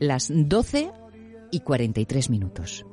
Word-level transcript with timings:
Las 0.00 0.26
12 0.28 0.90
y 1.52 1.60
43 1.60 2.28
minutos. 2.28 2.84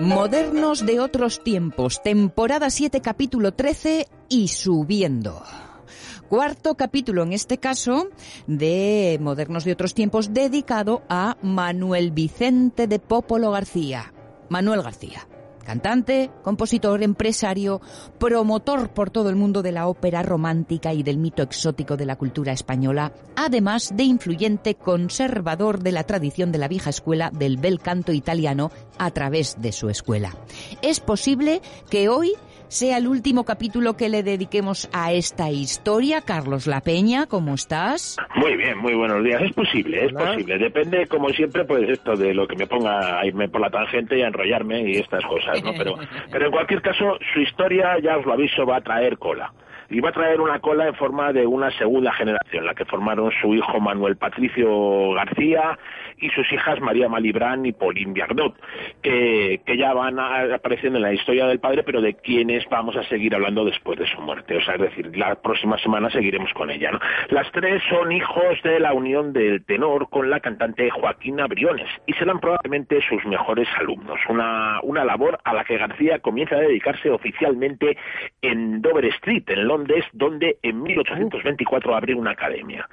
Modernos 0.00 0.84
de 0.84 0.98
otros 0.98 1.44
tiempos, 1.44 2.02
temporada 2.02 2.68
7, 2.68 3.00
capítulo 3.00 3.52
13 3.54 4.08
y 4.28 4.48
subiendo. 4.48 5.44
Cuarto 6.28 6.74
capítulo, 6.74 7.22
en 7.22 7.32
este 7.32 7.58
caso, 7.58 8.08
de 8.48 9.18
Modernos 9.20 9.62
de 9.64 9.72
otros 9.72 9.94
tiempos, 9.94 10.34
dedicado 10.34 11.02
a 11.08 11.36
Manuel 11.42 12.10
Vicente 12.10 12.88
de 12.88 12.98
Popolo 12.98 13.52
García. 13.52 14.12
Manuel 14.50 14.82
García 14.82 15.26
cantante, 15.70 16.32
compositor, 16.42 17.00
empresario, 17.02 17.80
promotor 18.18 18.90
por 18.90 19.10
todo 19.10 19.30
el 19.30 19.36
mundo 19.36 19.62
de 19.62 19.70
la 19.70 19.86
ópera 19.86 20.22
romántica 20.22 20.92
y 20.92 21.04
del 21.04 21.16
mito 21.16 21.44
exótico 21.44 21.96
de 21.96 22.06
la 22.06 22.16
cultura 22.16 22.52
española, 22.52 23.12
además 23.36 23.92
de 23.94 24.02
influyente 24.02 24.74
conservador 24.74 25.80
de 25.80 25.92
la 25.92 26.02
tradición 26.02 26.50
de 26.50 26.58
la 26.58 26.66
vieja 26.66 26.90
escuela 26.90 27.30
del 27.30 27.56
bel 27.56 27.78
canto 27.78 28.12
italiano 28.12 28.72
a 28.98 29.12
través 29.12 29.60
de 29.60 29.70
su 29.70 29.88
escuela. 29.88 30.34
Es 30.82 30.98
posible 30.98 31.62
que 31.88 32.08
hoy 32.08 32.32
sea 32.70 32.98
el 32.98 33.08
último 33.08 33.44
capítulo 33.44 33.96
que 33.96 34.08
le 34.08 34.22
dediquemos 34.22 34.88
a 34.92 35.12
esta 35.12 35.50
historia. 35.50 36.20
Carlos 36.20 36.68
La 36.68 36.80
Peña, 36.80 37.26
¿cómo 37.26 37.54
estás? 37.54 38.16
Muy 38.36 38.56
bien, 38.56 38.78
muy 38.78 38.94
buenos 38.94 39.24
días. 39.24 39.42
Es 39.42 39.52
posible, 39.52 40.06
es 40.06 40.12
posible. 40.12 40.56
Depende, 40.56 41.06
como 41.08 41.30
siempre, 41.30 41.64
pues 41.64 41.88
esto 41.88 42.14
de 42.14 42.32
lo 42.32 42.46
que 42.46 42.54
me 42.54 42.68
ponga 42.68 43.18
a 43.18 43.26
irme 43.26 43.48
por 43.48 43.60
la 43.60 43.70
tangente 43.70 44.16
y 44.16 44.22
a 44.22 44.28
enrollarme 44.28 44.88
y 44.88 44.98
estas 44.98 45.24
cosas, 45.24 45.62
¿no? 45.64 45.72
Pero, 45.76 45.96
pero 46.30 46.46
en 46.46 46.52
cualquier 46.52 46.80
caso, 46.80 47.18
su 47.34 47.40
historia, 47.40 47.98
ya 48.00 48.16
os 48.16 48.24
lo 48.24 48.34
aviso, 48.34 48.64
va 48.64 48.76
a 48.76 48.80
traer 48.80 49.18
cola 49.18 49.52
y 49.90 50.00
va 50.00 50.10
a 50.10 50.12
traer 50.12 50.40
una 50.40 50.60
cola 50.60 50.86
en 50.86 50.94
forma 50.94 51.32
de 51.32 51.46
una 51.46 51.70
segunda 51.72 52.12
generación, 52.12 52.64
la 52.64 52.74
que 52.74 52.84
formaron 52.84 53.32
su 53.40 53.54
hijo 53.54 53.80
Manuel 53.80 54.16
Patricio 54.16 55.12
García 55.12 55.78
y 56.18 56.30
sus 56.30 56.50
hijas 56.52 56.80
María 56.80 57.08
Malibrán 57.08 57.66
y 57.66 57.72
Pauline 57.72 58.12
Viardot, 58.12 58.54
que, 59.02 59.60
que 59.66 59.76
ya 59.76 59.92
van 59.92 60.18
apareciendo 60.18 60.98
en 60.98 61.02
la 61.02 61.12
historia 61.12 61.46
del 61.46 61.58
padre, 61.58 61.82
pero 61.82 62.00
de 62.00 62.14
quienes 62.14 62.68
vamos 62.68 62.96
a 62.96 63.02
seguir 63.04 63.34
hablando 63.34 63.64
después 63.64 63.98
de 63.98 64.06
su 64.06 64.20
muerte. 64.20 64.56
O 64.56 64.62
sea, 64.62 64.74
es 64.74 64.80
decir, 64.80 65.16
la 65.16 65.34
próxima 65.36 65.76
semana 65.78 66.10
seguiremos 66.10 66.52
con 66.54 66.70
ella. 66.70 66.90
Las 67.28 67.50
tres 67.52 67.82
son 67.88 68.12
hijos 68.12 68.62
de 68.62 68.78
la 68.78 68.92
unión 68.92 69.32
del 69.32 69.64
tenor 69.64 70.08
con 70.08 70.30
la 70.30 70.40
cantante 70.40 70.90
Joaquina 70.90 71.46
Briones 71.46 71.88
y 72.06 72.12
serán 72.14 72.38
probablemente 72.38 73.00
sus 73.08 73.24
mejores 73.24 73.68
alumnos. 73.78 74.20
Una, 74.28 74.78
una 74.82 75.04
labor 75.04 75.38
a 75.44 75.54
la 75.54 75.64
que 75.64 75.78
García 75.78 76.20
comienza 76.20 76.56
a 76.56 76.60
dedicarse 76.60 77.10
oficialmente 77.10 77.96
en 78.42 78.82
Dover 78.82 79.06
Street, 79.06 79.44
en 79.48 79.66
Londres, 79.66 79.79
donde 80.12 80.58
en 80.62 80.82
1824 80.82 81.94
abre 81.94 82.14
una 82.14 82.32
academia. 82.32 82.88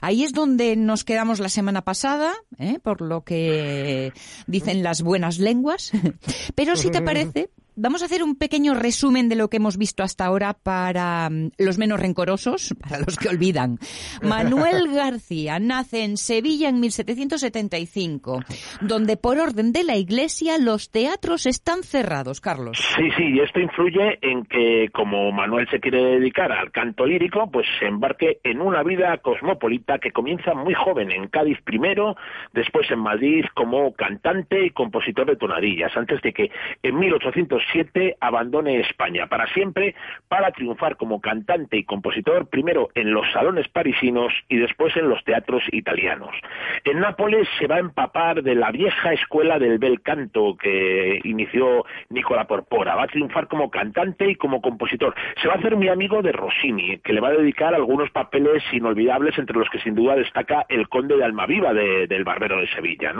Ahí 0.00 0.22
es 0.22 0.32
donde 0.32 0.76
nos 0.76 1.04
quedamos 1.04 1.40
la 1.40 1.48
semana 1.48 1.82
pasada, 1.82 2.32
¿eh? 2.58 2.78
por 2.82 3.00
lo 3.00 3.22
que 3.22 4.12
dicen 4.46 4.82
las 4.82 5.02
buenas 5.02 5.38
lenguas. 5.38 5.92
Pero 6.54 6.76
si 6.76 6.90
te 6.90 7.02
parece, 7.02 7.50
Vamos 7.76 8.02
a 8.02 8.04
hacer 8.04 8.22
un 8.22 8.36
pequeño 8.36 8.74
resumen 8.74 9.28
de 9.28 9.34
lo 9.34 9.48
que 9.48 9.56
hemos 9.56 9.76
visto 9.76 10.04
hasta 10.04 10.24
ahora 10.26 10.54
para 10.54 11.28
mm, 11.28 11.50
los 11.58 11.76
menos 11.76 11.98
rencorosos, 11.98 12.72
para 12.80 13.00
los 13.00 13.16
que 13.16 13.28
olvidan. 13.28 13.78
Manuel 14.22 14.86
García 14.94 15.58
nace 15.58 16.04
en 16.04 16.16
Sevilla 16.16 16.68
en 16.68 16.78
1775, 16.78 18.42
donde 18.80 19.16
por 19.16 19.40
orden 19.40 19.72
de 19.72 19.82
la 19.82 19.96
Iglesia 19.96 20.56
los 20.58 20.92
teatros 20.92 21.46
están 21.46 21.82
cerrados, 21.82 22.40
Carlos. 22.40 22.78
Sí, 22.96 23.10
sí, 23.16 23.24
y 23.34 23.40
esto 23.40 23.58
influye 23.58 24.20
en 24.22 24.44
que 24.44 24.90
como 24.92 25.32
Manuel 25.32 25.68
se 25.68 25.80
quiere 25.80 26.00
dedicar 26.00 26.52
al 26.52 26.70
canto 26.70 27.04
lírico, 27.04 27.50
pues 27.50 27.66
se 27.80 27.86
embarque 27.86 28.38
en 28.44 28.60
una 28.60 28.84
vida 28.84 29.18
cosmopolita 29.18 29.98
que 29.98 30.12
comienza 30.12 30.54
muy 30.54 30.74
joven 30.74 31.10
en 31.10 31.26
Cádiz 31.26 31.58
primero, 31.64 32.14
después 32.52 32.88
en 32.92 33.00
Madrid 33.00 33.44
como 33.52 33.92
cantante 33.94 34.64
y 34.64 34.70
compositor 34.70 35.26
de 35.26 35.34
tonadillas, 35.34 35.90
antes 35.96 36.22
de 36.22 36.32
que 36.32 36.52
en 36.80 36.98
1800 37.00 37.63
siete 37.72 38.16
abandone 38.20 38.80
España 38.80 39.26
para 39.26 39.46
siempre 39.48 39.94
para 40.28 40.50
triunfar 40.52 40.96
como 40.96 41.20
cantante 41.20 41.76
y 41.76 41.84
compositor 41.84 42.48
primero 42.48 42.88
en 42.94 43.12
los 43.12 43.30
salones 43.32 43.68
parisinos 43.68 44.32
y 44.48 44.56
después 44.56 44.96
en 44.96 45.08
los 45.08 45.22
teatros 45.24 45.62
italianos. 45.72 46.34
En 46.84 47.00
Nápoles 47.00 47.48
se 47.58 47.66
va 47.66 47.76
a 47.76 47.80
empapar 47.80 48.42
de 48.42 48.54
la 48.54 48.70
vieja 48.70 49.12
escuela 49.12 49.58
del 49.58 49.78
bel 49.78 50.00
canto 50.02 50.56
que 50.56 51.20
inició 51.24 51.84
Nicola 52.10 52.46
Porpora. 52.46 52.94
Va 52.94 53.04
a 53.04 53.08
triunfar 53.08 53.48
como 53.48 53.70
cantante 53.70 54.28
y 54.30 54.34
como 54.36 54.60
compositor. 54.60 55.14
Se 55.40 55.48
va 55.48 55.54
a 55.54 55.58
hacer 55.58 55.76
muy 55.76 55.88
amigo 55.88 56.22
de 56.22 56.32
Rossini, 56.32 56.98
que 56.98 57.12
le 57.12 57.20
va 57.20 57.28
a 57.28 57.32
dedicar 57.32 57.74
algunos 57.74 58.10
papeles 58.10 58.62
inolvidables 58.72 59.38
entre 59.38 59.58
los 59.58 59.68
que 59.70 59.80
sin 59.80 59.94
duda 59.94 60.16
destaca 60.16 60.66
El 60.68 60.88
Conde 60.88 61.16
de 61.16 61.24
Almaviva 61.24 61.72
del 61.72 62.24
Barbero 62.24 62.60
de 62.60 62.68
Sevilla. 62.68 63.14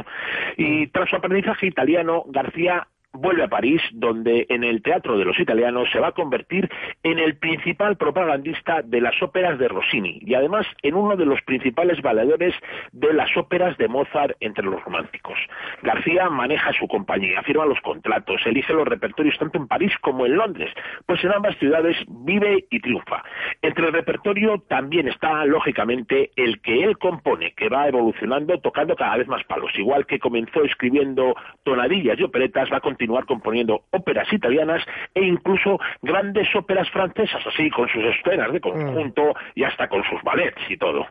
Y 0.56 0.87
tras 0.88 1.10
su 1.10 1.16
aprendizaje 1.16 1.66
italiano, 1.66 2.25
García 2.27 2.87
vuelve 3.14 3.44
a 3.44 3.48
París, 3.48 3.80
donde 3.92 4.47
en 4.48 4.64
el 4.64 4.82
Teatro 4.82 5.16
de 5.16 5.25
los 5.25 5.38
Italianos 5.38 5.88
se 5.92 6.00
va 6.00 6.08
a 6.08 6.12
convertir 6.12 6.69
en 7.02 7.19
el 7.19 7.36
principal 7.36 7.97
propagandista 7.97 8.82
de 8.82 9.00
las 9.00 9.20
óperas 9.22 9.58
de 9.58 9.69
Rossini 9.69 10.19
y 10.22 10.34
además 10.34 10.66
en 10.82 10.94
uno 10.94 11.16
de 11.16 11.24
los 11.24 11.41
principales 11.42 12.03
valedores 12.03 12.54
de 12.92 13.12
las 13.12 13.34
óperas 13.36 13.76
de 13.78 13.88
Mozart 13.88 14.36
entre 14.41 14.64
los 14.64 14.82
románticos. 14.84 15.38
García 15.82 16.28
maneja 16.28 16.72
su 16.72 16.88
compañía, 16.88 17.42
firma 17.42 17.64
los 17.64 17.80
contratos, 17.80 18.41
elige 18.47 18.72
los 18.72 18.86
repertorios 18.86 19.38
tanto 19.38 19.58
en 19.58 19.69
París 19.69 19.92
como 20.00 20.26
en 20.26 20.36
Londres, 20.36 20.70
pues 21.06 21.22
en 21.24 21.32
ambas 21.32 21.56
ciudades 21.58 21.97
vive 22.08 22.66
y 22.70 22.80
triunfa. 22.80 23.22
Entre 23.62 23.86
el 23.86 23.92
repertorio 23.92 24.58
también 24.69 25.08
está, 25.08 25.44
lógicamente, 25.44 26.30
el 26.36 26.60
que 26.60 26.82
él 26.82 26.98
compone, 26.98 27.53
que 27.53 27.69
va 27.69 27.88
evolucionando 27.88 28.58
tocando 28.60 28.97
cada 28.97 29.16
vez 29.16 29.28
más 29.28 29.44
palos, 29.44 29.70
igual 29.78 30.06
que 30.06 30.19
comenzó 30.19 30.64
escribiendo 30.64 31.34
tonadillas 31.62 32.19
y 32.19 32.24
operetas, 32.24 32.70
va 32.72 32.78
a 32.78 32.80
continuar 32.80 33.03
componiendo 33.26 33.82
óperas 33.91 34.32
italianas 34.32 34.82
e 35.15 35.25
incluso 35.25 35.78
grandes 36.03 36.48
óperas 36.54 36.88
francesas, 36.91 37.42
así 37.47 37.70
con 37.70 37.88
sus 37.88 38.04
escenas 38.04 38.53
de 38.53 38.60
conjunto 38.60 39.34
y 39.54 39.65
hasta 39.65 39.88
con 39.88 40.03
sus 40.04 40.22
ballets 40.22 40.62
y 40.69 40.76
todo. 40.76 41.06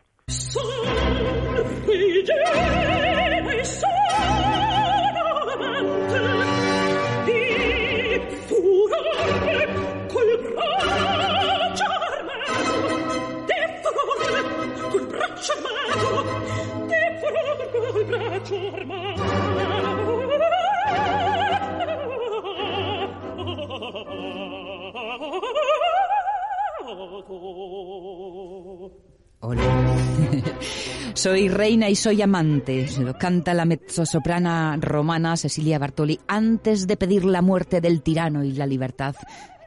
Soy 31.24 31.48
reina 31.48 31.88
y 31.88 31.94
soy 31.94 32.20
amante, 32.20 32.86
lo 33.00 33.16
canta 33.16 33.54
la 33.54 33.64
mezzosoprana 33.64 34.76
romana 34.78 35.38
Cecilia 35.38 35.78
Bartoli 35.78 36.20
antes 36.28 36.86
de 36.86 36.98
pedir 36.98 37.24
la 37.24 37.40
muerte 37.40 37.80
del 37.80 38.02
tirano 38.02 38.44
y 38.44 38.52
la 38.52 38.66
libertad 38.66 39.16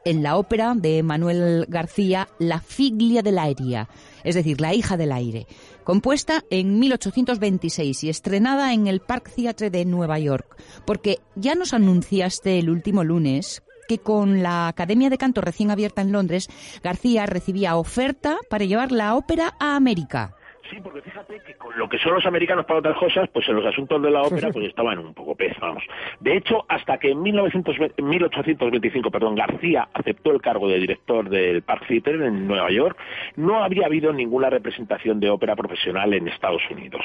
en 0.06 0.22
la 0.22 0.38
ópera 0.38 0.76
de 0.76 1.02
Manuel 1.02 1.66
García 1.68 2.28
La 2.38 2.60
figlia 2.60 3.24
dell'aria, 3.24 3.90
es 4.24 4.36
decir, 4.36 4.62
La 4.62 4.76
hija 4.76 4.98
del 4.98 5.12
aire, 5.12 5.48
compuesta 5.84 6.44
en 6.52 6.78
1826 6.78 8.04
y 8.04 8.10
estrenada 8.10 8.72
en 8.74 8.86
el 8.86 9.00
Park 9.00 9.32
Theatre 9.36 9.72
de 9.72 9.84
Nueva 9.84 10.20
York, 10.20 10.62
porque 10.86 11.18
ya 11.36 11.56
nos 11.56 11.74
anunciaste 11.74 12.60
el 12.60 12.70
último 12.70 13.04
lunes 13.04 13.64
que 13.88 13.98
con 13.98 14.44
la 14.44 14.68
Academia 14.68 15.10
de 15.10 15.18
Canto 15.18 15.42
recién 15.42 15.72
abierta 15.72 16.04
en 16.04 16.12
Londres, 16.12 16.50
García 16.84 17.26
recibía 17.26 17.78
oferta 17.78 18.38
para 18.48 18.66
llevar 18.66 18.92
la 18.92 19.16
ópera 19.16 19.56
a 19.60 19.76
América. 19.76 20.36
Sí, 20.70 20.78
porque 20.84 21.02
fíjate 21.02 21.40
que 21.46 21.54
con 21.56 21.78
lo 21.78 21.88
que 21.88 21.98
son 22.00 22.14
los 22.14 22.26
americanos 22.26 22.66
para 22.66 22.80
otras 22.80 22.98
cosas, 22.98 23.30
pues 23.30 23.48
en 23.48 23.56
los 23.56 23.66
asuntos 23.66 24.02
de 24.02 24.12
la 24.12 24.22
ópera 24.22 24.50
pues 24.52 24.68
estaban 24.68 25.00
un 25.00 25.14
poco 25.14 25.36
pez, 25.36 25.58
vamos. 25.60 25.84
De 26.20 26.36
hecho, 26.36 26.66
hasta 26.68 26.98
que 26.98 27.12
en 27.12 27.22
1825, 27.22 29.12
perdón, 29.12 29.36
García 29.36 29.88
aceptó 29.94 30.32
el 30.32 30.42
cargo 30.42 30.68
de 30.68 30.80
director 30.80 31.30
del 31.30 31.62
Park 31.62 31.86
Theater 31.88 32.22
en 32.24 32.48
Nueva 32.48 32.70
York, 32.72 32.98
no 33.36 33.64
había 33.64 33.86
habido 33.86 34.12
ninguna 34.12 34.50
representación 34.50 35.20
de 35.20 35.30
ópera 35.30 35.56
profesional 35.56 36.14
en 36.14 36.28
Estados 36.28 36.62
Unidos. 36.70 37.02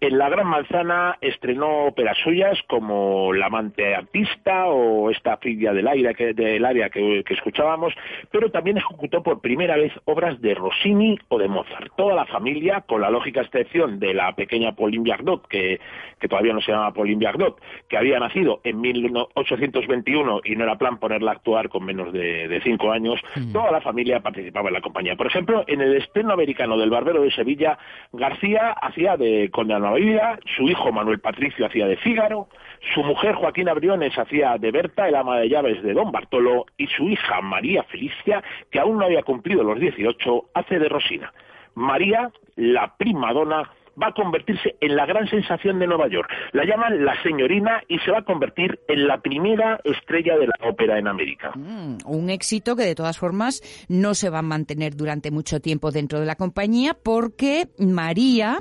En 0.00 0.16
la 0.16 0.28
Gran 0.28 0.46
Manzana 0.46 1.18
estrenó 1.20 1.86
óperas 1.86 2.16
suyas 2.22 2.58
como 2.68 3.32
La 3.32 3.46
amante 3.46 3.94
artista 3.94 4.66
o 4.66 5.10
esta 5.10 5.36
filia 5.36 5.72
del 5.72 5.88
aire 5.88 6.14
que, 6.14 6.32
del 6.32 6.64
área 6.64 6.88
que 6.90 7.24
escuchábamos, 7.28 7.94
pero 8.30 8.50
también 8.50 8.78
ejecutó 8.78 9.22
por 9.22 9.40
primera 9.40 9.76
vez 9.76 9.92
obras 10.04 10.40
de 10.40 10.54
Rossini 10.54 11.18
o 11.28 11.38
de 11.38 11.48
Mozart. 11.48 11.92
Toda 11.96 12.14
la 12.14 12.26
familia 12.26 12.84
con 12.86 13.00
la 13.00 13.10
lógica 13.10 13.40
excepción 13.40 13.98
de 13.98 14.14
la 14.14 14.34
pequeña 14.34 14.72
Pauline 14.72 15.04
Viardot, 15.04 15.46
que, 15.46 15.80
que 16.18 16.28
todavía 16.28 16.52
no 16.52 16.60
se 16.60 16.72
llama 16.72 16.92
Pauline 16.92 17.18
Viardot, 17.18 17.60
que 17.88 17.96
había 17.96 18.18
nacido 18.18 18.60
en 18.64 18.80
1821 18.80 20.40
y 20.44 20.56
no 20.56 20.64
era 20.64 20.78
plan 20.78 20.98
ponerla 20.98 21.32
a 21.32 21.34
actuar 21.34 21.68
con 21.68 21.84
menos 21.84 22.12
de, 22.12 22.60
cinco 22.64 22.90
años, 22.90 23.20
mm. 23.36 23.52
toda 23.52 23.70
la 23.70 23.80
familia 23.80 24.20
participaba 24.20 24.68
en 24.68 24.74
la 24.74 24.80
compañía. 24.80 25.16
Por 25.16 25.26
ejemplo, 25.26 25.64
en 25.66 25.80
el 25.80 25.96
estreno 25.96 26.32
americano 26.32 26.76
del 26.76 26.90
Barbero 26.90 27.22
de 27.22 27.30
Sevilla, 27.30 27.78
García 28.12 28.70
hacía 28.70 29.16
de 29.16 29.50
Conde 29.50 29.76
Vida, 29.96 30.38
su 30.56 30.68
hijo 30.68 30.90
Manuel 30.90 31.20
Patricio 31.20 31.66
hacía 31.66 31.86
de 31.86 31.96
Fígaro, 31.96 32.48
su 32.94 33.02
mujer 33.02 33.34
Joaquín 33.34 33.68
Briones 33.74 34.16
hacía 34.18 34.56
de 34.58 34.70
Berta, 34.70 35.08
el 35.08 35.14
ama 35.14 35.38
de 35.38 35.48
llaves 35.48 35.82
de 35.82 35.92
Don 35.92 36.12
Bartolo, 36.12 36.66
y 36.76 36.86
su 36.86 37.04
hija 37.08 37.40
María 37.40 37.82
Felicia, 37.84 38.42
que 38.70 38.78
aún 38.78 38.98
no 38.98 39.04
había 39.04 39.22
cumplido 39.22 39.62
los 39.62 39.78
18, 39.78 40.50
hace 40.54 40.78
de 40.78 40.88
Rosina. 40.88 41.32
María, 41.76 42.32
la 42.56 42.96
primadona, 42.96 43.70
va 44.00 44.08
a 44.08 44.12
convertirse 44.12 44.76
en 44.80 44.96
la 44.96 45.06
gran 45.06 45.28
sensación 45.28 45.78
de 45.78 45.86
Nueva 45.86 46.08
York. 46.08 46.28
La 46.52 46.64
llaman 46.64 47.04
la 47.04 47.20
señorina 47.22 47.82
y 47.88 47.98
se 48.00 48.10
va 48.10 48.18
a 48.18 48.24
convertir 48.24 48.78
en 48.88 49.06
la 49.06 49.20
primera 49.20 49.80
estrella 49.84 50.36
de 50.36 50.46
la 50.46 50.68
ópera 50.68 50.98
en 50.98 51.08
América. 51.08 51.52
Mm, 51.54 51.98
un 52.06 52.30
éxito 52.30 52.76
que 52.76 52.84
de 52.84 52.94
todas 52.94 53.18
formas 53.18 53.62
no 53.88 54.14
se 54.14 54.30
va 54.30 54.40
a 54.40 54.42
mantener 54.42 54.96
durante 54.96 55.30
mucho 55.30 55.60
tiempo 55.60 55.90
dentro 55.90 56.20
de 56.20 56.26
la 56.26 56.36
compañía 56.36 56.94
porque 56.94 57.68
María 57.78 58.58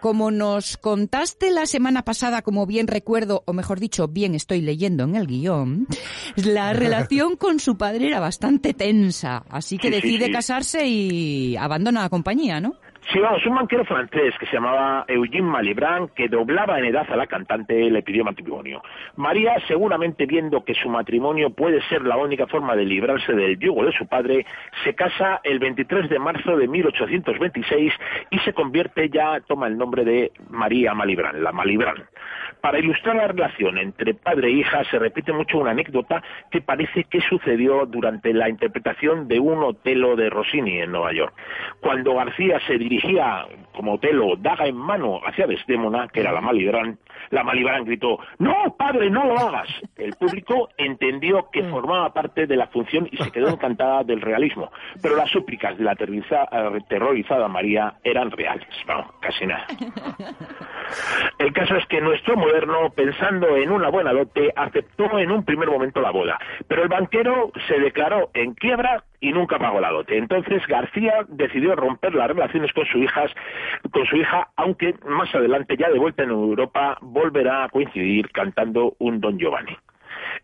como 0.00 0.30
nos 0.30 0.76
contaste 0.76 1.50
la 1.50 1.66
semana 1.66 2.04
pasada, 2.04 2.42
como 2.42 2.64
bien 2.64 2.86
recuerdo, 2.86 3.42
o 3.44 3.52
mejor 3.52 3.80
dicho, 3.80 4.06
bien 4.06 4.36
estoy 4.36 4.60
leyendo 4.60 5.02
en 5.02 5.16
el 5.16 5.26
guion, 5.26 5.88
la 6.36 6.72
relación 6.74 7.36
con 7.36 7.58
su 7.58 7.76
padre 7.76 8.06
era 8.06 8.20
bastante 8.20 8.72
tensa, 8.72 9.42
así 9.50 9.78
que 9.78 9.90
decide 9.90 10.30
casarse 10.30 10.86
y 10.86 11.56
abandona 11.56 12.02
la 12.02 12.08
compañía, 12.08 12.60
¿no? 12.60 12.74
Sí, 13.12 13.20
vamos, 13.20 13.46
un 13.46 13.54
banquero 13.54 13.84
francés 13.84 14.34
que 14.40 14.46
se 14.46 14.54
llamaba 14.54 15.04
Eugene 15.06 15.42
Malibran, 15.42 16.08
que 16.08 16.26
doblaba 16.28 16.76
en 16.80 16.86
edad 16.86 17.06
a 17.08 17.14
la 17.14 17.28
cantante, 17.28 17.88
le 17.88 18.02
pidió 18.02 18.24
matrimonio. 18.24 18.82
María, 19.14 19.54
seguramente 19.68 20.26
viendo 20.26 20.64
que 20.64 20.74
su 20.74 20.88
matrimonio 20.88 21.50
puede 21.50 21.80
ser 21.82 22.02
la 22.02 22.16
única 22.16 22.48
forma 22.48 22.74
de 22.74 22.84
librarse 22.84 23.32
del 23.32 23.60
yugo 23.60 23.84
de 23.84 23.92
su 23.92 24.08
padre, 24.08 24.44
se 24.82 24.94
casa 24.94 25.40
el 25.44 25.60
23 25.60 26.10
de 26.10 26.18
marzo 26.18 26.56
de 26.56 26.66
1826 26.66 27.92
y 28.30 28.38
se 28.40 28.52
convierte 28.52 29.08
ya, 29.08 29.40
toma 29.46 29.68
el 29.68 29.78
nombre 29.78 30.04
de 30.04 30.32
María 30.50 30.92
Malibran, 30.92 31.44
la 31.44 31.52
Malibran. 31.52 32.08
Para 32.60 32.78
ilustrar 32.78 33.16
la 33.16 33.28
relación 33.28 33.78
entre 33.78 34.14
padre 34.14 34.48
e 34.48 34.52
hija 34.52 34.84
se 34.90 34.98
repite 34.98 35.32
mucho 35.32 35.58
una 35.58 35.70
anécdota 35.70 36.22
que 36.50 36.60
parece 36.60 37.04
que 37.04 37.20
sucedió 37.20 37.86
durante 37.86 38.32
la 38.32 38.48
interpretación 38.48 39.28
de 39.28 39.38
un 39.38 39.62
Otelo 39.62 40.16
de 40.16 40.30
Rossini 40.30 40.80
en 40.80 40.92
Nueva 40.92 41.12
York. 41.12 41.34
Cuando 41.80 42.14
García 42.14 42.58
se 42.66 42.78
dirigía 42.78 43.46
como 43.72 43.94
Otelo, 43.94 44.36
daga 44.36 44.66
en 44.66 44.76
mano 44.76 45.20
hacia 45.24 45.46
Desdémona, 45.46 46.08
que 46.08 46.20
era 46.20 46.32
la 46.32 46.40
Malibran, 46.40 46.98
la 47.30 47.42
Malibran 47.42 47.84
gritó, 47.84 48.18
¡No, 48.38 48.74
padre, 48.76 49.10
no 49.10 49.24
lo 49.24 49.38
hagas! 49.38 49.68
El 49.96 50.14
público 50.14 50.68
entendió 50.76 51.48
que 51.50 51.64
formaba 51.64 52.12
parte 52.12 52.46
de 52.46 52.56
la 52.56 52.66
función 52.68 53.08
y 53.10 53.16
se 53.16 53.30
quedó 53.30 53.48
encantada 53.48 54.04
del 54.04 54.20
realismo, 54.20 54.70
pero 55.02 55.16
las 55.16 55.30
súplicas 55.30 55.76
de 55.78 55.84
la 55.84 55.92
aterrorizada 55.92 57.48
María 57.48 57.94
eran 58.04 58.30
reales, 58.30 58.68
no, 58.86 59.12
casi 59.20 59.46
nada. 59.46 59.66
El 61.38 61.52
caso 61.52 61.76
es 61.76 61.86
que 61.86 62.00
nuestro 62.00 62.36
moderno, 62.36 62.90
pensando 62.94 63.56
en 63.56 63.70
una 63.70 63.88
buena 63.88 64.12
dote, 64.12 64.52
aceptó 64.54 65.18
en 65.18 65.30
un 65.30 65.44
primer 65.44 65.68
momento 65.68 66.00
la 66.00 66.10
boda, 66.10 66.38
pero 66.68 66.82
el 66.82 66.88
banquero 66.88 67.50
se 67.68 67.78
declaró 67.80 68.30
en 68.34 68.54
quiebra 68.54 69.04
y 69.20 69.32
nunca 69.32 69.58
pagó 69.58 69.80
la 69.80 69.90
dote. 69.90 70.16
Entonces 70.16 70.66
García 70.66 71.24
decidió 71.28 71.74
romper 71.74 72.14
las 72.14 72.28
relaciones 72.28 72.72
con 72.72 72.86
su 72.86 72.98
hija, 72.98 73.24
con 73.90 74.06
su 74.06 74.16
hija, 74.16 74.48
aunque 74.56 74.94
más 75.06 75.34
adelante, 75.34 75.76
ya 75.76 75.90
de 75.90 75.98
vuelta 75.98 76.22
en 76.22 76.30
Europa, 76.30 76.98
volverá 77.00 77.64
a 77.64 77.68
coincidir 77.68 78.30
cantando 78.30 78.94
un 78.98 79.20
Don 79.20 79.38
Giovanni. 79.38 79.76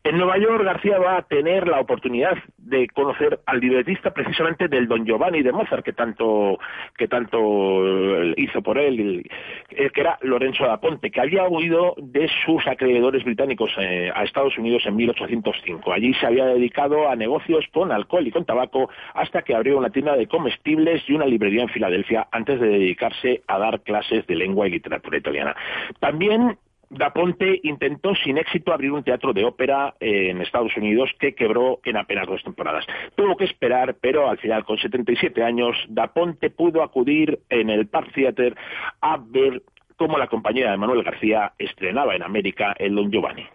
En 0.04 0.18
Nueva 0.18 0.36
York, 0.36 0.64
García 0.64 0.98
va 0.98 1.16
a 1.16 1.22
tener 1.22 1.68
la 1.68 1.78
oportunidad 1.78 2.36
de 2.58 2.88
conocer 2.88 3.38
al 3.46 3.60
libretista 3.60 4.12
precisamente 4.12 4.66
del 4.66 4.88
Don 4.88 5.06
Giovanni 5.06 5.42
de 5.42 5.52
Mozart, 5.52 5.84
que 5.84 5.92
tanto, 5.92 6.58
que 6.98 7.06
tanto 7.06 7.38
eh, 7.86 8.34
hizo 8.36 8.62
por 8.62 8.78
él, 8.78 9.24
que 9.68 10.00
era 10.00 10.18
Lorenzo 10.22 10.64
da 10.64 10.80
Ponte, 10.80 11.12
que 11.12 11.20
había 11.20 11.46
huido 11.46 11.94
de 11.98 12.28
sus 12.44 12.66
acreedores 12.66 13.22
británicos 13.22 13.70
eh, 13.78 14.10
a 14.12 14.24
Estados 14.24 14.58
Unidos 14.58 14.82
en 14.86 14.96
1805. 14.96 15.92
Allí 15.92 16.12
se 16.14 16.26
había 16.26 16.46
dedicado 16.46 17.08
a 17.08 17.14
negocios 17.14 17.64
con 17.72 17.92
alcohol 17.92 18.26
y 18.26 18.32
con 18.32 18.44
tabaco 18.44 18.90
hasta 19.14 19.42
que 19.42 19.54
abrió 19.54 19.78
una 19.78 19.90
tienda 19.90 20.16
de 20.16 20.26
comestibles 20.26 21.08
y 21.08 21.12
una 21.12 21.26
librería 21.26 21.62
en 21.62 21.68
Filadelfia 21.68 22.26
antes 22.32 22.58
de 22.58 22.66
dedicarse 22.66 23.42
a 23.46 23.56
dar 23.56 23.82
clases 23.82 24.26
de 24.26 24.34
lengua 24.34 24.66
y 24.66 24.72
literatura 24.72 25.18
italiana. 25.18 25.54
También 26.00 26.58
Da 26.92 27.10
Ponte 27.10 27.58
intentó 27.62 28.14
sin 28.14 28.36
éxito 28.36 28.70
abrir 28.70 28.92
un 28.92 29.02
teatro 29.02 29.32
de 29.32 29.44
ópera 29.46 29.94
en 29.98 30.42
Estados 30.42 30.76
Unidos 30.76 31.10
que 31.18 31.34
quebró 31.34 31.80
en 31.84 31.96
apenas 31.96 32.26
dos 32.26 32.42
temporadas. 32.42 32.84
Tuvo 33.14 33.34
que 33.36 33.44
esperar, 33.44 33.96
pero 33.98 34.28
al 34.28 34.36
final, 34.38 34.64
con 34.64 34.76
77 34.76 35.42
años, 35.42 35.74
Da 35.88 36.08
Ponte 36.08 36.50
pudo 36.50 36.82
acudir 36.82 37.40
en 37.48 37.70
el 37.70 37.86
Park 37.86 38.12
Theater 38.14 38.54
a 39.00 39.16
ver 39.16 39.62
cómo 39.96 40.18
la 40.18 40.26
compañía 40.26 40.70
de 40.70 40.76
Manuel 40.76 41.02
García 41.02 41.52
estrenaba 41.58 42.14
en 42.14 42.24
América 42.24 42.74
el 42.78 42.94
Don 42.94 43.10
Giovanni. 43.10 43.46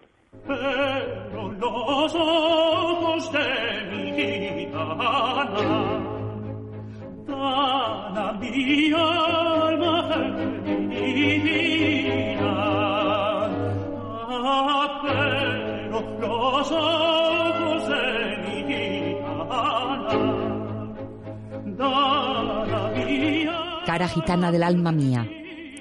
Cara 23.85 24.07
gitana 24.07 24.51
del 24.51 24.63
alma 24.63 24.91
mía. 24.91 25.27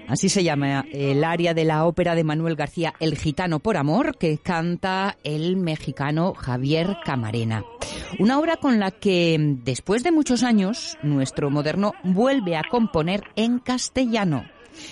Así 0.08 0.28
se 0.28 0.44
llama 0.44 0.84
el 0.92 1.24
área 1.24 1.52
de 1.54 1.64
la 1.64 1.84
ópera 1.84 2.14
de 2.14 2.22
Manuel 2.22 2.54
García, 2.54 2.94
El 3.00 3.16
Gitano 3.16 3.58
por 3.58 3.76
Amor, 3.76 4.16
que 4.16 4.38
canta 4.38 5.16
el 5.24 5.56
mexicano 5.56 6.32
Javier 6.34 6.98
Camarena. 7.04 7.64
Una 8.20 8.38
obra 8.38 8.56
con 8.56 8.78
la 8.78 8.92
que, 8.92 9.36
después 9.64 10.04
de 10.04 10.12
muchos 10.12 10.44
años, 10.44 10.96
nuestro 11.02 11.50
moderno 11.50 11.92
vuelve 12.04 12.56
a 12.56 12.62
componer 12.70 13.22
en 13.34 13.58
castellano. 13.58 14.44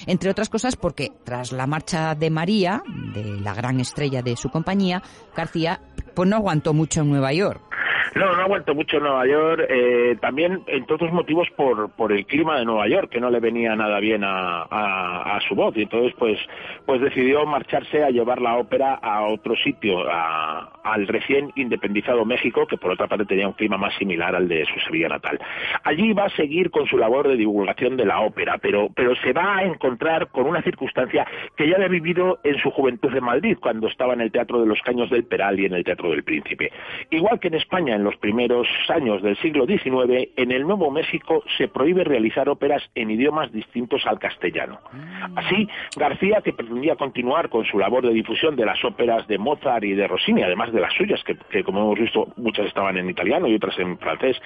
Entre 0.07 0.31
otras 0.31 0.49
cosas 0.49 0.77
porque 0.77 1.13
tras 1.25 1.53
la 1.53 1.67
marcha 1.67 2.15
de 2.15 2.31
María, 2.31 2.83
de 3.15 3.41
la 3.41 3.55
gran 3.55 3.81
estrella 3.81 4.23
de 4.23 4.37
su 4.37 4.51
compañía, 4.51 5.03
García 5.37 5.81
pues 6.15 6.29
no 6.29 6.37
aguantó 6.37 6.73
mucho 6.73 7.01
en 7.01 7.11
Nueva 7.11 7.33
York. 7.33 7.74
No, 8.15 8.37
no 8.37 8.43
ha 8.43 8.47
vuelto 8.47 8.75
mucho 8.75 8.99
en 8.99 9.03
Nueva 9.03 9.27
York, 9.27 9.67
eh, 9.69 10.17
también 10.21 10.63
entre 10.69 10.95
otros 10.95 11.13
motivos 11.13 11.49
por, 11.57 11.91
por 11.91 12.13
el 12.13 12.25
clima 12.27 12.59
de 12.59 12.65
Nueva 12.65 12.87
York, 12.87 13.11
que 13.11 13.21
no 13.21 13.29
le 13.29 13.41
venía 13.41 13.75
nada 13.75 13.99
bien 13.99 14.23
a, 14.23 14.63
a, 14.63 15.41
su 15.49 15.57
voz, 15.57 15.77
y 15.77 15.83
entonces 15.83 16.15
pues, 16.17 16.39
pues 16.87 17.01
decidió 17.01 17.45
marcharse 17.45 18.05
a 18.05 18.11
llevar 18.11 18.41
la 18.41 18.57
ópera 18.57 18.95
a 18.95 19.23
otro 19.27 19.57
sitio, 19.57 20.05
al 20.09 21.09
recién 21.09 21.51
independizado 21.57 22.25
México, 22.25 22.67
que 22.69 22.77
por 22.77 22.93
otra 22.93 23.09
parte 23.09 23.27
tenía 23.27 23.49
un 23.49 23.55
clima 23.55 23.77
más 23.77 23.95
similar 23.97 24.37
al 24.37 24.47
de 24.47 24.65
su 24.67 24.79
Sevilla 24.81 25.09
natal. 25.09 25.41
Allí 25.83 26.13
va 26.13 26.27
a 26.27 26.31
seguir 26.31 26.71
con 26.71 26.87
su 26.87 26.97
labor 26.97 27.27
de 27.27 27.37
divulgación 27.37 27.97
de 27.97 28.05
la 28.05 28.21
ópera, 28.21 28.59
pero, 28.59 28.91
pero 28.95 29.17
se 29.17 29.33
va 29.33 29.57
a 29.57 29.65
encontrar 29.65 30.29
con 30.29 30.47
una 30.47 30.63
circunstancia 30.63 31.27
que 31.57 31.69
ya 31.69 31.77
había 31.77 31.89
vivido 31.89 32.39
en 32.45 32.59
su 32.59 32.71
juventud 32.71 33.15
en 33.15 33.25
Madrid, 33.25 33.59
cuando 33.61 33.89
estaba 33.89 34.15
en 34.15 34.21
el 34.21 34.31
Teatro 34.31 34.61
de 34.61 34.67
los 34.67 34.81
Caños 34.83 35.11
del 35.11 35.25
Peral 35.25 35.59
y 35.59 35.67
en 35.67 35.75
el 35.75 35.83
Teatro 35.83 36.11
del 36.11 36.23
Príncipe. 36.23 36.71
Igual 37.11 37.41
que 37.41 37.49
en 37.49 37.55
España, 37.55 37.97
en 37.97 38.04
en 38.05 38.11
los 38.11 38.17
primeros 38.19 38.69
años 38.89 39.23
del 39.23 39.35
siglo 39.39 39.65
XIX, 39.65 40.29
en 40.37 40.53
el 40.53 40.65
Nuevo 40.65 40.91
México 40.91 41.43
se 41.57 41.69
prohíbe 41.69 42.05
realizar 42.05 42.51
óperas 42.51 42.83
en 42.95 43.11
idiomas 43.11 43.51
distintos 43.51 44.07
al 44.07 44.19
castellano. 44.19 44.79
Mm. 44.93 45.39
Así, 45.39 45.69
García, 45.97 46.43
que 46.43 46.53
pretendía 46.53 46.97
continuar 46.97 47.49
con 47.49 47.65
su 47.65 47.79
labor 47.79 48.07
de 48.07 48.13
difusión 48.13 48.57
de 48.57 48.67
las 48.67 48.85
óperas 48.85 49.27
de 49.27 49.39
Mozart 49.39 49.85
y 49.85 49.95
de 49.95 50.07
Rossini, 50.07 50.43
además 50.43 50.71
de 50.71 50.81
las 50.81 50.93
suyas, 50.93 51.23
que, 51.25 51.65
como 51.65 51.81
hemos 51.81 51.99
visto 51.99 52.29
muchas 52.37 52.67
estaban 52.67 52.99
en 52.99 53.09
italiano 53.09 53.49
y 53.49 53.55
otras 53.55 53.79
en 53.79 53.97
francés, 53.97 54.37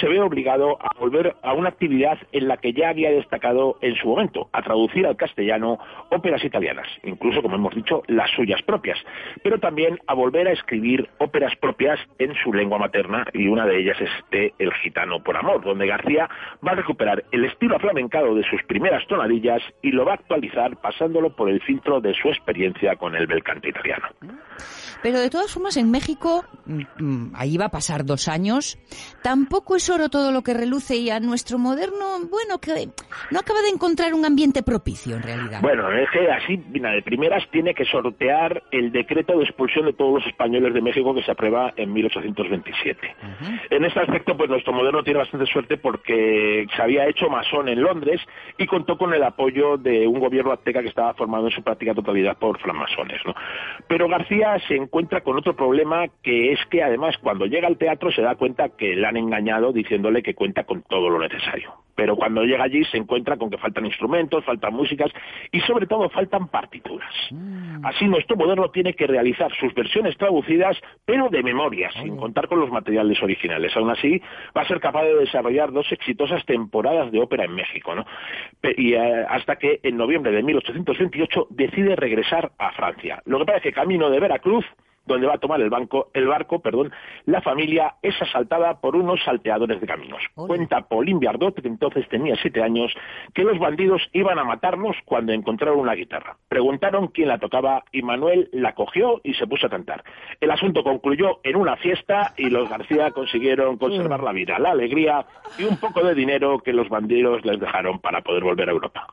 se 0.00 0.08
ve 0.08 0.18
obligado 0.18 0.78
a 0.80 0.98
volver 0.98 1.36
a 1.42 1.52
una 1.52 1.68
actividad 1.68 2.18
en 2.32 2.48
la 2.48 2.56
que 2.56 2.72
ya 2.72 2.88
había 2.88 3.10
destacado 3.10 3.76
en 3.82 3.94
su 3.96 4.08
momento, 4.08 4.48
a 4.52 4.62
traducir 4.62 5.06
al 5.06 5.16
castellano 5.16 5.78
óperas 6.10 6.42
italianas, 6.44 6.88
incluso, 7.04 7.42
como 7.42 7.56
hemos 7.56 7.74
dicho, 7.74 8.02
las 8.06 8.30
suyas 8.30 8.62
propias, 8.62 8.98
pero 9.42 9.58
también 9.58 9.98
a 10.06 10.14
volver 10.14 10.48
a 10.48 10.52
escribir 10.52 11.10
óperas 11.18 11.54
propias 11.56 12.00
en 12.18 12.34
su 12.36 12.54
lengua 12.54 12.78
materna 12.78 13.01
y 13.32 13.46
una 13.46 13.66
de 13.66 13.80
ellas 13.80 13.96
es 14.00 14.10
de 14.30 14.54
El 14.58 14.72
gitano 14.74 15.22
por 15.22 15.36
amor, 15.36 15.62
donde 15.64 15.86
García 15.86 16.28
va 16.66 16.72
a 16.72 16.76
recuperar 16.76 17.24
el 17.30 17.44
estilo 17.44 17.76
aflamencado 17.76 18.34
de 18.34 18.42
sus 18.48 18.62
primeras 18.64 19.06
tonadillas 19.06 19.62
y 19.82 19.90
lo 19.90 20.04
va 20.04 20.12
a 20.12 20.14
actualizar 20.16 20.76
pasándolo 20.76 21.34
por 21.34 21.48
el 21.48 21.60
filtro 21.62 22.00
de 22.00 22.14
su 22.14 22.28
experiencia 22.28 22.96
con 22.96 23.14
el 23.14 23.26
bel 23.26 23.42
canto 23.42 23.68
italiano. 23.68 24.08
Pero 25.02 25.18
de 25.18 25.30
todas 25.30 25.52
formas, 25.52 25.76
en 25.76 25.90
México, 25.90 26.44
mm, 26.64 26.82
mm, 26.98 27.32
ahí 27.34 27.56
va 27.56 27.66
a 27.66 27.70
pasar 27.70 28.04
dos 28.04 28.28
años, 28.28 28.78
tampoco 29.22 29.76
es 29.76 29.90
oro 29.90 30.08
todo 30.08 30.30
lo 30.30 30.42
que 30.42 30.54
reluce 30.54 30.96
y 30.96 31.10
a 31.10 31.18
nuestro 31.18 31.58
moderno, 31.58 32.20
bueno, 32.30 32.58
que 32.60 32.88
no 33.30 33.40
acaba 33.40 33.60
de 33.62 33.68
encontrar 33.68 34.14
un 34.14 34.24
ambiente 34.24 34.62
propicio 34.62 35.16
en 35.16 35.22
realidad. 35.22 35.60
Bueno, 35.60 35.90
es 35.92 36.08
que 36.10 36.30
así, 36.30 36.56
de 36.56 37.02
primeras, 37.02 37.42
tiene 37.50 37.74
que 37.74 37.84
sortear 37.84 38.62
el 38.70 38.92
decreto 38.92 39.36
de 39.38 39.44
expulsión 39.44 39.86
de 39.86 39.92
todos 39.92 40.20
los 40.20 40.26
españoles 40.26 40.72
de 40.72 40.80
México 40.80 41.14
que 41.14 41.22
se 41.22 41.30
aprueba 41.32 41.72
en 41.76 41.92
1827. 41.92 42.81
En 43.70 43.84
este 43.84 44.00
aspecto, 44.00 44.36
pues 44.36 44.50
nuestro 44.50 44.72
moderno 44.72 45.02
tiene 45.02 45.20
bastante 45.20 45.46
suerte 45.46 45.76
porque 45.76 46.66
se 46.74 46.82
había 46.82 47.06
hecho 47.06 47.28
masón 47.28 47.68
en 47.68 47.82
Londres 47.82 48.20
y 48.58 48.66
contó 48.66 48.98
con 48.98 49.14
el 49.14 49.22
apoyo 49.22 49.76
de 49.76 50.06
un 50.06 50.20
gobierno 50.20 50.52
azteca 50.52 50.82
que 50.82 50.88
estaba 50.88 51.14
formado 51.14 51.46
en 51.46 51.52
su 51.52 51.62
práctica 51.62 51.94
totalidad 51.94 52.36
por 52.38 52.58
francmasones, 52.58 53.20
¿no? 53.24 53.34
Pero 53.88 54.08
García 54.08 54.58
se 54.68 54.76
encuentra 54.76 55.22
con 55.22 55.36
otro 55.36 55.54
problema 55.54 56.06
que 56.22 56.52
es 56.52 56.60
que 56.66 56.82
además 56.82 57.16
cuando 57.18 57.46
llega 57.46 57.68
al 57.68 57.78
teatro 57.78 58.10
se 58.10 58.22
da 58.22 58.34
cuenta 58.34 58.70
que 58.70 58.94
le 58.96 59.06
han 59.06 59.16
engañado 59.16 59.72
diciéndole 59.72 60.22
que 60.22 60.34
cuenta 60.34 60.64
con 60.64 60.82
todo 60.82 61.08
lo 61.08 61.18
necesario. 61.18 61.74
Pero 61.94 62.16
cuando 62.16 62.42
llega 62.42 62.64
allí 62.64 62.84
se 62.86 62.96
encuentra 62.96 63.36
con 63.36 63.50
que 63.50 63.58
faltan 63.58 63.86
instrumentos, 63.86 64.44
faltan 64.44 64.74
músicas 64.74 65.10
y 65.50 65.60
sobre 65.60 65.86
todo 65.86 66.08
faltan 66.08 66.48
partituras. 66.48 67.12
Mm. 67.30 67.84
Así 67.84 68.06
nuestro 68.06 68.36
moderno 68.36 68.70
tiene 68.70 68.94
que 68.94 69.06
realizar 69.06 69.52
sus 69.60 69.74
versiones 69.74 70.16
traducidas, 70.16 70.76
pero 71.04 71.28
de 71.28 71.42
memoria, 71.42 71.90
sin 72.02 72.16
contar 72.16 72.48
con 72.48 72.60
los 72.60 72.70
materiales 72.72 73.22
originales. 73.22 73.76
Aún 73.76 73.90
así, 73.90 74.20
va 74.56 74.62
a 74.62 74.68
ser 74.68 74.80
capaz 74.80 75.04
de 75.04 75.16
desarrollar 75.16 75.72
dos 75.72 75.90
exitosas 75.92 76.44
temporadas 76.46 77.12
de 77.12 77.20
ópera 77.20 77.44
en 77.44 77.54
México, 77.54 77.94
¿no? 77.94 78.04
Y 78.76 78.94
eh, 78.94 79.26
hasta 79.28 79.56
que 79.56 79.80
en 79.82 79.96
noviembre 79.96 80.32
de 80.32 80.42
1828 80.42 81.48
decide 81.50 81.96
regresar 81.96 82.52
a 82.58 82.72
Francia. 82.72 83.22
Lo 83.26 83.38
que 83.38 83.44
pasa 83.44 83.58
es 83.58 83.62
que 83.62 83.72
camino 83.72 84.10
de 84.10 84.20
Veracruz 84.20 84.64
donde 85.06 85.26
va 85.26 85.34
a 85.34 85.38
tomar 85.38 85.60
el, 85.60 85.70
banco, 85.70 86.08
el 86.14 86.26
barco, 86.26 86.60
perdón, 86.60 86.92
la 87.26 87.40
familia 87.40 87.96
es 88.02 88.14
asaltada 88.20 88.80
por 88.80 88.96
unos 88.96 89.22
salteadores 89.24 89.80
de 89.80 89.86
caminos. 89.86 90.22
Cuenta 90.34 90.82
Paulín 90.82 91.18
Biardot, 91.18 91.60
que 91.60 91.68
entonces 91.68 92.08
tenía 92.08 92.36
siete 92.36 92.62
años, 92.62 92.92
que 93.34 93.44
los 93.44 93.58
bandidos 93.58 94.02
iban 94.12 94.38
a 94.38 94.44
matarnos 94.44 94.96
cuando 95.04 95.32
encontraron 95.32 95.78
una 95.78 95.94
guitarra. 95.94 96.36
Preguntaron 96.48 97.08
quién 97.08 97.28
la 97.28 97.38
tocaba 97.38 97.84
y 97.92 98.02
Manuel 98.02 98.48
la 98.52 98.74
cogió 98.74 99.20
y 99.24 99.34
se 99.34 99.46
puso 99.46 99.66
a 99.66 99.70
cantar. 99.70 100.04
El 100.40 100.50
asunto 100.50 100.82
concluyó 100.82 101.40
en 101.42 101.56
una 101.56 101.76
fiesta 101.76 102.34
y 102.36 102.50
los 102.50 102.68
García 102.68 103.10
consiguieron 103.10 103.76
conservar 103.76 104.22
la 104.22 104.32
vida, 104.32 104.58
la 104.58 104.70
alegría 104.70 105.26
y 105.58 105.64
un 105.64 105.76
poco 105.76 106.04
de 106.04 106.14
dinero 106.14 106.58
que 106.60 106.72
los 106.72 106.88
bandidos 106.88 107.44
les 107.44 107.58
dejaron 107.58 107.98
para 108.00 108.22
poder 108.22 108.44
volver 108.44 108.68
a 108.68 108.72
Europa. 108.72 109.06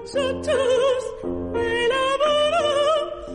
Muchachas 0.00 1.04
de 1.52 1.88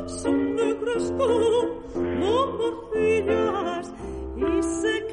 son 0.08 0.56
negras 0.56 1.14
como 1.18 2.48
mojillas 2.58 3.92
y 4.36 4.64
se 4.64 5.06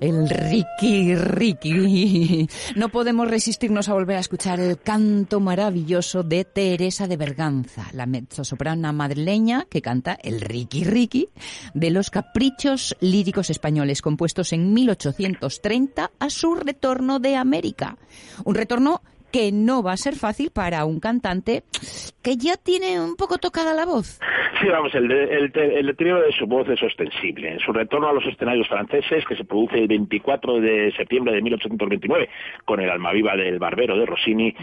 El 0.00 0.28
Ricky 0.28 1.16
Ricky. 1.16 2.48
No 2.76 2.88
podemos 2.88 3.28
resistirnos 3.28 3.88
a 3.88 3.94
volver 3.94 4.16
a 4.16 4.20
escuchar 4.20 4.60
el 4.60 4.78
canto 4.78 5.40
maravilloso 5.40 6.22
de 6.22 6.44
Teresa 6.44 7.08
de 7.08 7.16
Berganza, 7.16 7.88
la 7.92 8.06
mezzosoprana 8.06 8.92
madrileña 8.92 9.66
que 9.68 9.82
canta 9.82 10.16
el 10.22 10.40
Ricky 10.40 10.84
Ricky 10.84 11.30
de 11.74 11.90
los 11.90 12.10
caprichos 12.10 12.96
líricos 13.00 13.50
españoles 13.50 14.00
compuestos 14.00 14.52
en 14.52 14.72
1830 14.72 16.12
a 16.16 16.30
su 16.30 16.54
retorno 16.54 17.18
de 17.18 17.34
América. 17.34 17.98
Un 18.44 18.54
retorno 18.54 19.02
que 19.30 19.52
no 19.52 19.82
va 19.82 19.92
a 19.92 19.96
ser 19.96 20.14
fácil 20.14 20.50
para 20.50 20.84
un 20.84 21.00
cantante 21.00 21.62
que 22.22 22.36
ya 22.36 22.56
tiene 22.56 23.00
un 23.00 23.16
poco 23.16 23.38
tocada 23.38 23.74
la 23.74 23.86
voz. 23.86 24.20
Sí, 24.60 24.66
vamos, 24.66 24.92
el, 24.94 25.10
el, 25.10 25.52
el, 25.54 25.86
deterioro 25.86 26.22
de 26.22 26.32
su 26.32 26.46
voz 26.46 26.68
es 26.68 26.82
ostensible. 26.82 27.52
En 27.52 27.60
su 27.60 27.72
retorno 27.72 28.08
a 28.08 28.12
los 28.12 28.26
escenarios 28.26 28.66
franceses, 28.66 29.24
que 29.24 29.36
se 29.36 29.44
produce 29.44 29.78
el 29.78 29.86
24 29.86 30.60
de 30.60 30.92
septiembre 30.96 31.32
de 31.32 31.42
1829, 31.42 32.28
con 32.64 32.80
el 32.80 32.90
alma 32.90 33.12
viva 33.12 33.36
del 33.36 33.58
barbero 33.60 33.96
de 33.96 34.06
Rossini, 34.06 34.54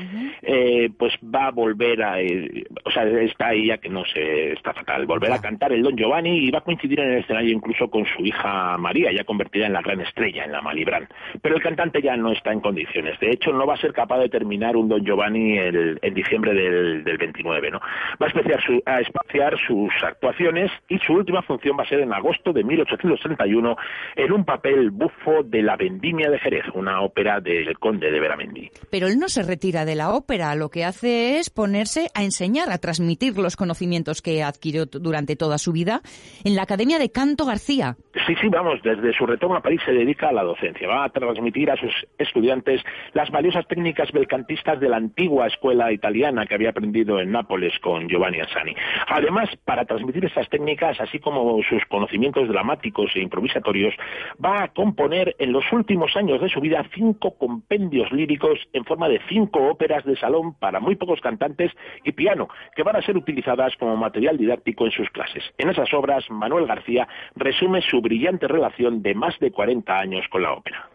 eh, 0.42 0.90
pues 0.98 1.14
va 1.24 1.48
a 1.48 1.52
volver 1.52 2.04
a... 2.04 2.20
Eh, 2.20 2.66
o 2.84 2.92
sea, 2.92 3.06
está 3.06 3.48
ahí 3.48 3.68
ya 3.68 3.78
que 3.78 3.88
no 3.88 4.04
se... 4.06 4.52
está 4.54 4.74
fatal. 4.74 5.06
Volver 5.06 5.32
a 5.32 5.40
cantar 5.40 5.72
el 5.72 5.82
Don 5.82 5.96
Giovanni 5.96 6.40
y 6.40 6.52
va 6.52 6.60
a 6.60 6.64
coincidir 6.64 7.00
en 7.00 7.12
el 7.12 7.20
escenario 7.20 7.52
incluso 7.52 7.90
con 7.90 8.06
su 8.06 8.26
hija 8.26 8.78
María, 8.78 9.14
ya 9.14 9.24
convertida 9.24 9.68
en 9.68 9.74
la 9.74 9.82
gran 9.82 10.02
estrella, 10.02 10.44
en 10.44 10.52
la 10.52 10.62
Malibran. 10.62 11.08
Pero 11.42 11.56
el 11.56 11.62
cantante 11.62 12.02
ya 12.02 12.18
no 12.18 12.34
está 12.34 12.52
en 12.52 12.60
condiciones. 12.60 13.18
De 13.20 13.30
hecho, 13.30 13.54
no 13.54 13.66
va 13.66 13.76
a 13.76 13.78
ser 13.78 13.94
capaz 13.94 14.20
de 14.20 14.30
terminar 14.30 14.55
un 14.76 14.90
Don 14.90 15.06
Giovanni 15.06 15.58
el, 15.58 16.00
en 16.02 16.14
diciembre 16.14 16.54
del, 16.54 17.04
del 17.04 17.18
29, 17.18 17.72
¿no? 17.72 17.80
Va 18.22 18.28
a, 18.28 18.62
su, 18.62 18.82
a 18.86 19.00
espaciar 19.02 19.56
su 19.68 19.76
sus 19.76 20.04
actuaciones 20.04 20.72
y 20.88 20.98
su 21.00 21.14
última 21.14 21.42
función 21.42 21.78
va 21.78 21.84
a 21.84 21.88
ser 21.88 22.00
en 22.00 22.14
agosto 22.14 22.54
de 22.54 22.64
1831 22.64 23.76
en 24.16 24.32
un 24.32 24.46
papel 24.46 24.92
bufo 24.92 25.44
de 25.44 25.62
La 25.62 25.76
Vendimia 25.76 26.30
de 26.30 26.40
Jerez, 26.40 26.66
una 26.74 27.02
ópera 27.02 27.40
del 27.42 27.78
conde 27.78 28.12
de 28.12 28.20
Veramendi. 28.20 28.72
Pero 28.90 29.08
él 29.08 29.18
no 29.20 29.28
se 29.28 29.44
retira 29.44 29.86
de 29.86 29.96
la 29.96 30.12
ópera, 30.12 30.56
lo 30.56 30.70
que 30.70 30.86
hace 30.86 31.40
es 31.40 31.50
ponerse 31.50 32.08
a 32.14 32.24
enseñar, 32.24 32.72
a 32.72 32.78
transmitir 32.78 33.38
los 33.38 33.56
conocimientos 33.56 34.22
que 34.22 34.44
adquirió 34.44 34.86
durante 34.86 35.36
toda 35.36 35.58
su 35.58 35.72
vida 35.72 36.02
en 36.44 36.56
la 36.56 36.64
Academia 36.64 37.00
de 37.00 37.12
Canto 37.12 37.46
García. 37.46 37.98
Sí, 38.26 38.36
sí, 38.42 38.48
vamos, 38.50 38.80
desde 38.84 39.14
su 39.14 39.26
retorno 39.26 39.58
a 39.58 39.62
París 39.62 39.82
se 39.86 39.92
dedica 39.92 40.30
a 40.30 40.34
la 40.34 40.44
docencia, 40.44 40.88
va 40.88 41.06
a 41.06 41.10
transmitir 41.10 41.70
a 41.70 41.76
sus 41.76 41.94
estudiantes 42.18 42.82
las 43.14 43.30
valiosas 43.30 43.68
técnicas 43.68 44.12
belcantistas 44.46 44.80
de 44.80 44.90
la 44.90 44.98
antigua 44.98 45.48
escuela 45.48 45.92
italiana 45.92 46.46
que 46.46 46.56
había 46.56 46.70
aprendido 46.70 47.20
en 47.20 47.32
Nápoles 47.32 47.78
con 47.80 48.08
Giovanni 48.08 48.40
Asani. 48.40 48.76
Además, 49.08 49.50
para 49.66 49.86
transmitir 49.86 50.26
estas 50.26 50.48
técnicas, 50.50 51.00
así 51.02 51.20
como 51.20 51.62
sus 51.64 51.84
conocimientos 51.86 52.48
dramáticos 52.48 53.12
e 53.16 53.22
improvisatorios, 53.22 53.94
va 54.44 54.64
a 54.64 54.68
componer 54.70 55.36
en 55.40 55.52
los 55.52 55.64
últimos 55.72 56.16
años 56.16 56.42
de 56.42 56.50
su 56.50 56.62
vida 56.62 56.86
cinco 56.94 57.38
compendios 57.38 58.12
líricos 58.12 58.60
en 58.74 58.86
forma 58.86 59.10
de 59.10 59.20
cinco 59.28 59.68
óperas 59.68 60.06
de 60.06 60.16
salón 60.18 60.54
para 60.60 60.80
muy 60.80 60.96
pocos 60.96 61.22
cantantes 61.22 61.72
y 62.04 62.12
piano, 62.12 62.48
que 62.76 62.84
van 62.84 62.96
a 62.96 63.02
ser 63.02 63.18
utilizadas 63.18 63.76
como 63.78 63.96
material 63.96 64.38
didáctico 64.38 64.86
en 64.86 64.92
sus 64.92 65.10
clases. 65.10 65.44
En 65.58 65.70
esas 65.70 65.92
obras, 65.94 66.30
Manuel 66.30 66.68
García 66.68 67.08
resume 67.36 67.82
su 67.82 68.02
brillante 68.02 68.48
relación 68.48 69.02
de 69.02 69.16
más 69.16 69.38
de 69.40 69.52
40 69.52 70.00
años 70.00 70.28
con 70.30 70.44
la 70.44 70.54
ópera. 70.54 70.95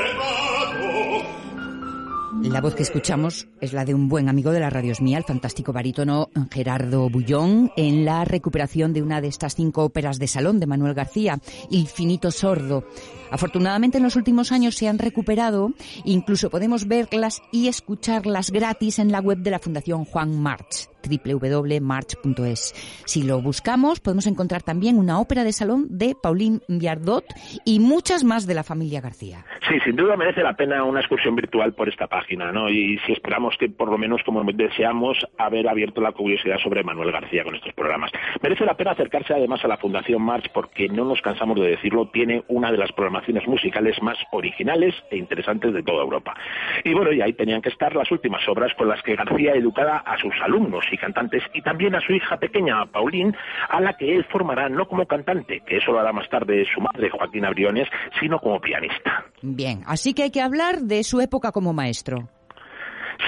La 2.51 2.59
voz 2.59 2.75
que 2.75 2.83
escuchamos 2.83 3.47
es 3.61 3.71
la 3.71 3.85
de 3.85 3.93
un 3.93 4.09
buen 4.09 4.27
amigo 4.27 4.51
de 4.51 4.59
la 4.59 4.69
radio 4.69 4.93
mía, 4.99 5.17
el 5.17 5.23
fantástico 5.23 5.71
barítono 5.71 6.29
Gerardo 6.51 7.09
Bullón, 7.09 7.71
en 7.77 8.03
la 8.03 8.25
recuperación 8.25 8.91
de 8.91 9.01
una 9.01 9.21
de 9.21 9.29
estas 9.29 9.55
cinco 9.55 9.85
óperas 9.85 10.19
de 10.19 10.27
salón 10.27 10.59
de 10.59 10.67
Manuel 10.67 10.93
García, 10.93 11.39
Il 11.69 11.87
finito 11.87 12.29
sordo. 12.29 12.83
Afortunadamente 13.31 13.99
en 13.99 14.03
los 14.03 14.17
últimos 14.17 14.51
años 14.51 14.75
se 14.75 14.89
han 14.89 14.99
recuperado, 14.99 15.71
incluso 16.03 16.49
podemos 16.49 16.89
verlas 16.89 17.41
y 17.53 17.69
escucharlas 17.69 18.51
gratis 18.51 18.99
en 18.99 19.13
la 19.13 19.21
web 19.21 19.37
de 19.37 19.51
la 19.51 19.59
Fundación 19.59 20.03
Juan 20.03 20.37
March 20.37 20.90
www.march.es. 21.01 22.73
Si 23.05 23.23
lo 23.23 23.41
buscamos, 23.41 23.99
podemos 23.99 24.27
encontrar 24.27 24.63
también 24.63 24.97
una 24.97 25.19
ópera 25.19 25.43
de 25.43 25.53
salón 25.53 25.87
de 25.89 26.15
Pauline 26.21 26.59
Viardot 26.67 27.25
y 27.65 27.79
muchas 27.79 28.23
más 28.23 28.47
de 28.47 28.53
la 28.53 28.63
familia 28.63 29.01
García. 29.01 29.45
Sí, 29.67 29.79
sin 29.83 29.95
duda 29.95 30.15
merece 30.17 30.43
la 30.43 30.53
pena 30.53 30.83
una 30.83 30.99
excursión 30.99 31.35
virtual 31.35 31.73
por 31.73 31.89
esta 31.89 32.07
página, 32.07 32.51
¿no? 32.51 32.69
Y 32.69 32.99
si 33.05 33.13
esperamos 33.13 33.55
que 33.57 33.69
por 33.69 33.89
lo 33.89 33.97
menos 33.97 34.21
como 34.23 34.43
deseamos 34.43 35.17
haber 35.37 35.67
abierto 35.67 36.01
la 36.01 36.11
curiosidad 36.11 36.57
sobre 36.59 36.83
Manuel 36.83 37.11
García 37.11 37.43
con 37.43 37.55
estos 37.55 37.73
programas. 37.73 38.11
Merece 38.41 38.65
la 38.65 38.75
pena 38.75 38.91
acercarse 38.91 39.33
además 39.33 39.63
a 39.63 39.67
la 39.67 39.77
Fundación 39.77 40.21
March 40.21 40.49
porque 40.53 40.87
no 40.89 41.05
nos 41.05 41.21
cansamos 41.21 41.59
de 41.59 41.67
decirlo, 41.67 42.09
tiene 42.09 42.43
una 42.47 42.71
de 42.71 42.77
las 42.77 42.91
programaciones 42.91 43.47
musicales 43.47 44.01
más 44.01 44.17
originales 44.31 44.95
e 45.09 45.17
interesantes 45.17 45.73
de 45.73 45.83
toda 45.83 46.03
Europa. 46.03 46.35
Y 46.83 46.93
bueno, 46.93 47.11
y 47.11 47.21
ahí 47.21 47.33
tenían 47.33 47.61
que 47.61 47.69
estar 47.69 47.95
las 47.95 48.11
últimas 48.11 48.47
obras 48.47 48.73
con 48.75 48.87
las 48.87 49.01
que 49.03 49.15
García 49.15 49.53
educada 49.53 49.97
a 49.97 50.17
sus 50.17 50.33
alumnos 50.41 50.85
y 50.91 50.97
cantantes 50.97 51.43
y 51.53 51.61
también 51.61 51.95
a 51.95 52.01
su 52.01 52.13
hija 52.13 52.37
pequeña, 52.37 52.85
Paulín, 52.85 53.35
a 53.69 53.79
la 53.79 53.93
que 53.93 54.15
él 54.15 54.25
formará 54.31 54.69
no 54.69 54.87
como 54.87 55.05
cantante, 55.05 55.61
que 55.65 55.77
eso 55.77 55.91
lo 55.91 55.99
hará 55.99 56.13
más 56.13 56.29
tarde 56.29 56.65
su 56.73 56.81
madre, 56.81 57.09
Joaquín 57.09 57.45
Briones, 57.51 57.87
sino 58.19 58.39
como 58.39 58.59
pianista. 58.59 59.25
Bien, 59.41 59.81
así 59.85 60.13
que 60.13 60.23
hay 60.23 60.31
que 60.31 60.41
hablar 60.41 60.81
de 60.81 61.03
su 61.03 61.21
época 61.21 61.51
como 61.51 61.73
maestro. 61.73 62.29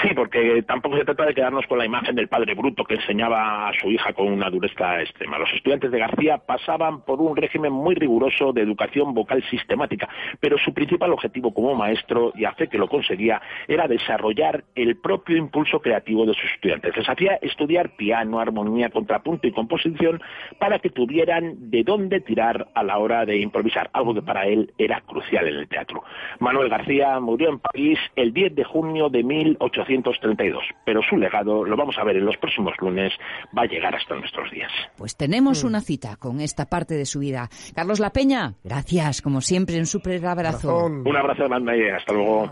Sí, 0.02 0.14
porque 0.16 0.64
tampoco 0.64 0.98
se 0.98 1.06
trata 1.06 1.26
de 1.26 1.34
quedarnos 1.34 1.66
con 1.68 1.78
la 1.78 1.86
imagen 1.86 2.16
del 2.16 2.28
padre 2.28 2.54
bruto 2.54 2.84
que 2.84 2.96
enseñaba 2.96 3.70
a 3.70 3.74
su 3.80 3.90
hija 3.90 4.14
con 4.14 4.28
una 4.28 4.50
dureza 4.50 5.02
extrema. 5.02 5.38
Los 5.38 5.52
estudiantes 5.54 5.92
de 5.92 6.00
García 6.00 6.38
pasaban 6.38 7.02
por 7.02 7.22
un 7.22 7.36
régimen 7.36 7.74
muy 7.74 7.96
riguroso 7.96 8.54
de 8.54 8.62
educación 8.62 9.14
vocal 9.14 9.44
sistemática, 9.50 10.10
pero 10.40 10.58
su 10.58 10.74
principal 10.74 11.12
objetivo 11.14 11.54
como 11.54 11.76
maestro, 11.76 12.32
y 12.36 12.46
hace 12.46 12.68
que 12.68 12.78
lo 12.78 12.88
conseguía, 12.88 13.42
era 13.68 13.88
desarrollar 13.88 14.64
el 14.76 14.98
propio 14.98 15.38
impulso 15.38 15.80
creativo 15.80 16.26
de 16.26 16.34
sus 16.34 16.52
estudiantes. 16.56 16.96
Les 16.96 17.10
hacía 17.10 17.36
estudiar 17.42 17.96
piano, 17.96 18.40
armonía, 18.40 18.90
contrapunto 18.90 19.48
y 19.48 19.52
composición 19.52 20.22
para 20.60 20.80
que 20.80 20.90
tuvieran 20.90 21.70
de 21.70 21.84
dónde 21.84 22.22
tirar 22.22 22.68
a 22.74 22.84
la 22.84 22.98
hora 22.98 23.26
de 23.26 23.38
improvisar, 23.38 23.90
algo 23.94 24.14
que 24.14 24.22
para 24.22 24.48
él 24.48 24.72
era 24.78 25.02
crucial 25.02 25.48
en 25.48 25.56
el 25.56 25.68
teatro. 25.68 26.04
Manuel 26.40 26.70
García 26.70 27.20
murió 27.20 27.50
en 27.50 27.60
París 27.60 28.00
el 28.16 28.34
10 28.34 28.56
de 28.56 28.64
junio 28.64 29.10
de 29.10 29.24
1800 29.24 29.73
1832, 29.82 30.64
pero 30.86 31.02
su 31.02 31.18
legado, 31.18 31.64
lo 31.64 31.76
vamos 31.76 31.98
a 31.98 32.04
ver 32.04 32.18
en 32.18 32.26
los 32.26 32.38
próximos 32.38 32.74
lunes, 32.80 33.14
va 33.58 33.64
a 33.64 33.68
llegar 33.68 33.96
hasta 33.96 34.16
nuestros 34.16 34.50
días. 34.52 34.72
Pues 34.98 35.18
tenemos 35.18 35.64
una 35.64 35.82
cita 35.82 36.16
con 36.18 36.40
esta 36.40 36.66
parte 36.68 36.96
de 36.96 37.06
su 37.06 37.20
vida. 37.20 37.50
Carlos 37.76 38.00
La 38.00 38.12
Peña, 38.12 38.56
gracias, 38.64 39.22
como 39.22 39.42
siempre, 39.42 39.78
un 39.78 39.86
súper 39.86 40.26
abrazo. 40.26 40.86
Un 40.86 41.18
abrazo 41.18 41.46
grande 41.48 41.78
y 41.78 41.90
hasta 41.90 42.14
luego. 42.14 42.52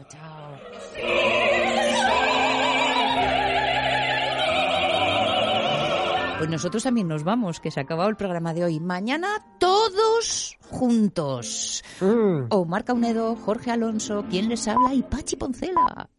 Pues 6.42 6.50
nosotros 6.50 6.82
también 6.82 7.08
nos 7.08 7.24
vamos, 7.24 7.60
que 7.60 7.70
se 7.70 7.80
ha 7.80 7.84
acabado 7.84 8.10
el 8.10 8.16
programa 8.16 8.56
de 8.56 8.64
hoy. 8.64 8.80
Mañana 8.80 9.28
todos 9.60 10.58
juntos. 10.72 11.84
O 12.50 12.66
Marca 12.66 12.94
Unedo, 12.94 13.36
Jorge 13.36 13.70
Alonso, 13.70 14.26
quien 14.28 14.50
les 14.50 14.68
habla 14.68 14.96
y 14.96 15.04
Pachi 15.04 15.36
Poncela. 15.36 16.10